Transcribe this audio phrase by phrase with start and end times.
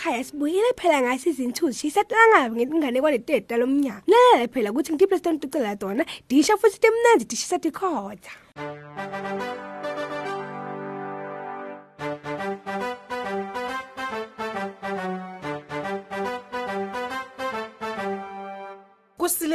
[0.00, 4.02] ekhaya sibuyile phela ngasizini two shisatelangabi ngenganekwane teta lomnyaka.
[4.08, 8.32] Lalele phela ukuthi ngitiphi lesitona tucelela tona disha futhi timnandi dishisa tikhotha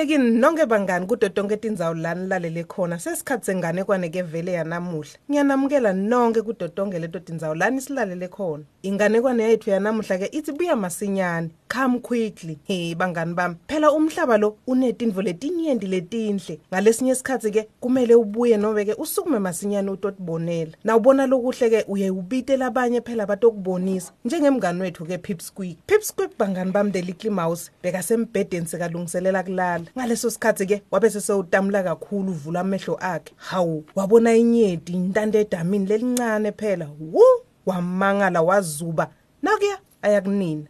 [0.05, 5.17] Kusilekini nonke bangani kudo tonke tindzawo lani lalele khona sesikhatsi senganekwane ke vele yanamuhla.
[5.29, 8.63] Ngiyanamukela nonke kudo tonke leto tindzawo lani silalele khona.
[8.83, 11.49] Inganekwane yethu yanamuhla ke ithi buya masinyane.
[11.75, 12.57] Come quickly.
[12.63, 13.55] He bangani bami.
[13.67, 16.59] Phela umhlaba lo unetindvo letinyenti letinhle.
[16.71, 22.57] Ngalesinye isikhatsi ke kumele ubuye nobe ke usukume masinyane utotibonela nawubona lokuhle ke uye ubite
[22.57, 24.11] labanye phela batokubonisa.
[24.25, 29.85] Njengemngani wethu ke Pipsqueak Pipsqueak bangani bami the little mouse bekasembhedeni sekalungiselela kulala.
[29.97, 33.33] Ngaleso sikhathi ke wabe sesewutamula kakhulu uvula amehlo akhe.
[33.35, 36.87] Hawu wabona inyeti intande edamini lelincane phela.
[36.99, 37.23] Wu
[37.65, 39.09] wamangala wazuba.
[39.41, 40.63] Nakuya ayakunina.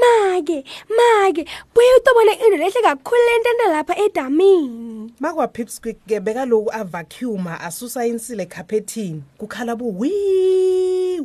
[0.00, 5.12] Make make buye utobona into lehle kakhulu lentanda lapha edamini.
[5.20, 6.20] Makwa Pipsqueak ke?
[6.20, 10.10] Bekaloku avacuuma asusa insile ekhapethini kukhala bu wi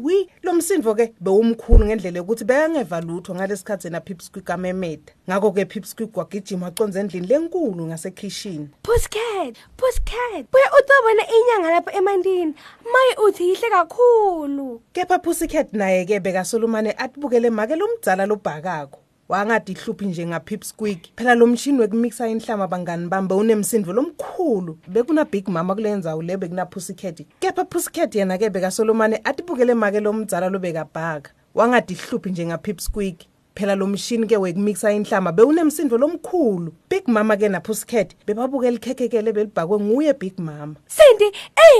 [0.05, 5.65] wi lo msindvo ke bewumkhulu ngendlela yokuthi bekangeva lutho ngalesikhathi na Pipsqueak amemeda ngakho ke
[5.65, 12.53] Pipsqueak wagijima waconza endlini lenkulu ngasekitchen pussycat pussycat buye utobona inyanga lapha emantini
[12.93, 14.81] maye uthi yihle kakhulu.
[14.93, 21.47] Kepha Pussycat naye ke bekasolumane atibukele make lomdzala lobhakako wangadi hluphi nje ngapipsqueak phela lo
[21.47, 24.77] mshini wekumixa inhlama bangani bambe unemsindo lomkhulu.
[24.87, 27.25] Bekuna big mama kule ndzawo le bekuna pussycat.
[27.39, 33.15] Kepha pussycat yena ke bekasolomane atibukele make lomdzala lobekabhaka wangadi hluphi nje ngapipsqueak
[33.55, 39.79] phela lo mshini ke wekumixa inhlama bewunemsindo lomkhulu big mama ke napussycat bebabukela ikhekhekele belibhakwe
[39.79, 41.31] nguye big mama Cindy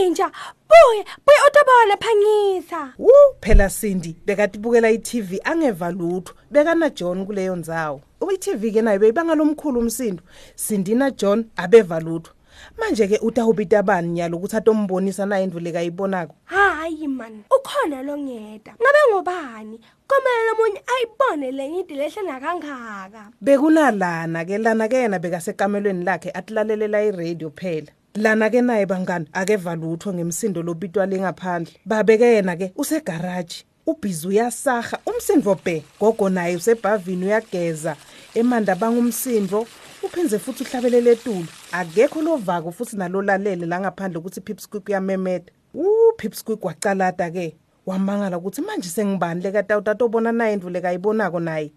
[0.01, 0.31] enja
[0.69, 8.01] buye buye utobona phangisa Wu phela Cindy bekatibukela iTV angeva lutho bekana John kuleyo ndzawo.
[8.21, 10.23] UiTV ke nayo beyibanga lomkhulu umsindo.
[10.55, 12.31] Cindy na John abeva lutho.
[12.77, 16.35] Manje ke utahubita bani nyalo ukuthi atombonisa na indvu lekayibonako.
[16.45, 24.57] hayi man ukhona longeda ngabe ngobani komele lomunye ayibone lenye into lehle nakangaka Bekunalana ke
[24.57, 27.91] lana ke yena bekasekamelweni lakhe atilalelela iradio phela.
[28.15, 31.73] Lana ke naye bangani akeva lutho ngemsindo lobitwa lengaphandle.
[31.85, 33.65] Babeke yena ke usegarage.
[33.87, 37.95] Ubhizi uyasaha umsindvo bhe gogo naye usebhavini uyageza
[38.33, 39.67] emanda bangumsindvo
[40.05, 45.51] uphenze futhi uhlabelele etulu akekho lovako futhi nalolalele la ngaphandle ukuthi Pipsqueak uyamemeda.
[45.73, 47.55] U Pipsqueak wacalata ke.
[47.85, 49.41] Wamangala ukuthi manje sengibani?
[49.41, 51.71] Leka tatobona naye indvu lekayibonako naye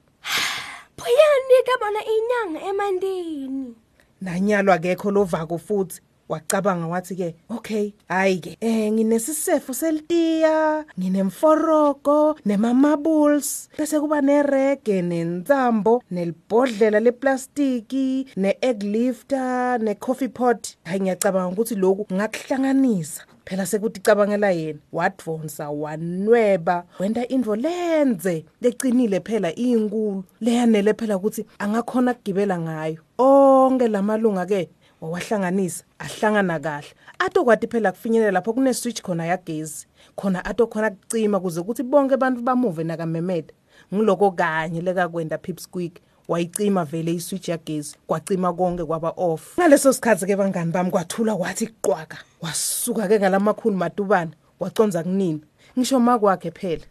[0.99, 3.75] buyani kabona inyanga emantini
[4.21, 6.01] nanyalo akekho lovako futhi.
[6.29, 16.03] Wacabanga wathi ke okay hayi ke eh nginesisefo selitiya nginemforoko nemamabuls bese kuba nerege nentambo
[16.11, 20.77] nelibhodlela leplastiki neegg lifter necoffee pot.
[20.85, 26.85] Hayi ngiyacabanga ukuthi lokhu ngakuhlanganisa phela sekuthi cabangela yena wadvonsa wanweba.
[27.01, 33.01] Wenta indvo lenze lecinile phela iyinkulu leyanele phela ukuthi angakhona kugibela ngayo.
[33.19, 34.69] Onke lamalunga ke
[35.01, 36.89] wawahlanganisa ahlangana kahle.
[37.19, 39.87] Atokwati phela kufinyelela lapho kune switch khona yagezi.
[40.17, 43.55] Khona atokhona kucima kuze ukuthi bonke abantu bamuve nakamemeda
[43.95, 45.93] ngiloko kanye lekakwenda pipsqueak
[46.29, 49.59] wayicima vele iswitch yagezi kwacima konke kwaba off.
[49.59, 55.41] Ngaleso sikhathi ke bangani bami kwathula kwathi qwaka wasuka ke ngalamakhulu matubana waconza kunini
[55.79, 56.85] ngisho makwakhe phela.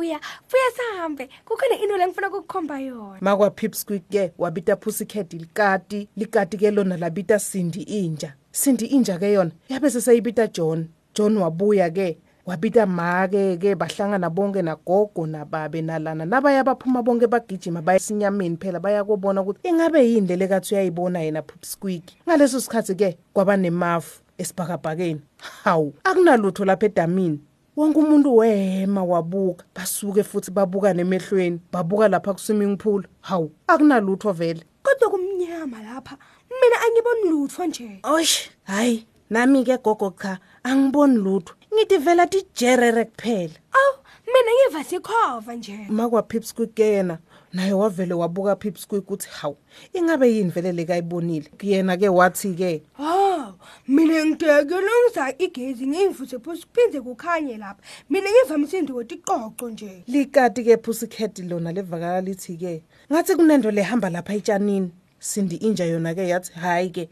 [0.00, 3.18] Buya buya sihambe kukhona into lengifuna kukukhomba yona?
[3.20, 4.32] Makwa pipsqueak ke?
[4.38, 8.32] Wabita pussycat likati likati ke lona labita Cindy inja.
[8.52, 10.88] Cindy inja ke yona yabe sesayibita John.
[11.14, 12.16] John wabuya ke
[12.46, 16.24] wabita make ke bahlangana bonke nagogo nababe nalana.
[16.24, 22.02] Nabaya baphuma bonke bagijima bayesinyameni phela bayakubona ukuthi ingabe yini lele kathi uyayibona yena pipsqueak
[22.26, 25.20] ngaleso sikhathi ke kwaba nemafu esibhakabhakeni.
[25.64, 27.40] Hawu akunalutho lapha edamini.
[27.76, 33.02] Wonke umuntu wema wabuka basuke futhi babuka nemehlweni babuka lapha ku swimming pool.
[33.20, 34.64] Hawu akunalutho vele.
[34.82, 36.16] Kodwa kumnyama lapha
[36.50, 38.00] mina angiboni lutho nje.
[38.02, 41.54] Osh hayi nami ke gogo cha angiboni lutho.
[41.74, 43.54] Ngithi vela tijerere kuphela.
[43.72, 43.92] Aw
[44.26, 45.86] mina ngiva sikhova nje.
[45.88, 47.18] Makwa pipsqueak ke yena
[47.52, 49.56] naye wavele wabuka pipsqueak ukuthi hawu
[49.92, 53.19] ingabe yini vele lekayibonile yena ke wathi ke Oh,
[53.88, 57.82] mina ngidekele ngisa igezi ngimvuse phose kuphinde kukhanye lapha.
[58.10, 60.04] Mina ngivamise indoti iqoqo nje.
[60.06, 64.90] likati ke pussycat lona levakala lithi ke ngathi kunento lehamba lapha etshanini
[65.20, 67.08] Cindy inja yona ke yathi hayi ke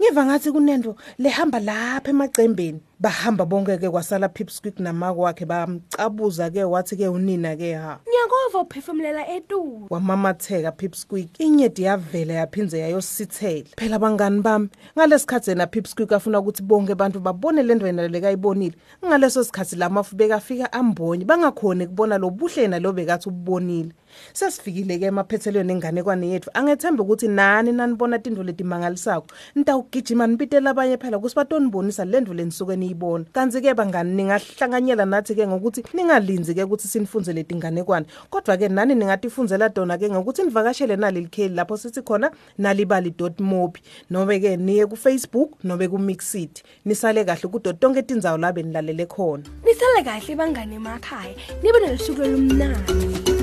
[0.00, 6.96] ngiva ngathi kunento lehamba lapha emacembeni bahamba bonke ke kwasala pipsqueak namakwakhe bamcabuza ke wathi
[6.96, 13.68] ke unina ke ha ngiyakova uphefumulela etulo wamamatheka pipsqueak inyedi yavela yaphinze yayosithela.
[13.76, 14.68] Phela bangani bami?
[14.96, 18.74] Ngalesikhathi yena pipsqueak afuna ukuthi bonke abantu babone le ndwena lekayibonile
[19.06, 23.92] ngaleso sikhathi lamafu bekafika ambonye bangakhoni kubona lo buhle yena lo bekathi ububonile.
[24.32, 26.50] Sesifikile ke emaphethelweni enganekwane yethu.
[26.54, 33.24] Angethemba ukuthi nani nanibona tinto letimangalisako nitawugijima nipitela abanye phela kusibatonibonisa le ndvo lenisuke niyibona
[33.32, 38.94] kanti ke bangani ningahlanganyela nathi ke ngokuthi ningalinzi ke ukuthi sinifunze letinganekwane kodwa ke nani
[38.94, 44.96] ningatifunzela tona ke ngokuthi nivakashele naleli kheli lapho sithi khona nalibali.mobi nobe ke niye ku
[44.96, 49.44] Facebook nobe ku Mixit nisale kahle kudo tonke tindzawo la benilalele khona.
[49.64, 51.34] Nisale kahle bangane emakhaya.
[51.62, 53.37] Nibe nelusuku olumnandi.